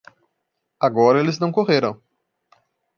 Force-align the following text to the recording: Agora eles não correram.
Agora 0.79 1.19
eles 1.19 1.37
não 1.37 1.51
correram. 1.51 2.01